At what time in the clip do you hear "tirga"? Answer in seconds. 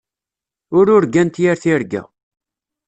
1.61-2.03